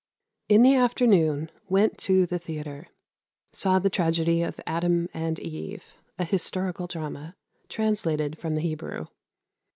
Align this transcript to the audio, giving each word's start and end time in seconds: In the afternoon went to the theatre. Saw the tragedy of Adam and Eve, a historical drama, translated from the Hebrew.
In 0.49 0.63
the 0.63 0.73
afternoon 0.73 1.51
went 1.69 1.99
to 1.99 2.25
the 2.25 2.39
theatre. 2.39 2.87
Saw 3.53 3.77
the 3.77 3.91
tragedy 3.91 4.41
of 4.41 4.59
Adam 4.65 5.09
and 5.13 5.37
Eve, 5.37 6.01
a 6.17 6.23
historical 6.25 6.87
drama, 6.87 7.35
translated 7.69 8.35
from 8.39 8.55
the 8.55 8.61
Hebrew. 8.61 9.05